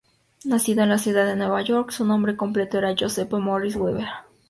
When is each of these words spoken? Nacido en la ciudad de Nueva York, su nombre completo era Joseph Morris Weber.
Nacido 0.45 0.81
en 0.81 0.89
la 0.89 0.97
ciudad 0.97 1.27
de 1.27 1.35
Nueva 1.35 1.61
York, 1.61 1.91
su 1.91 2.03
nombre 2.05 2.35
completo 2.35 2.79
era 2.79 2.95
Joseph 2.99 3.31
Morris 3.33 3.75
Weber. 3.75 4.07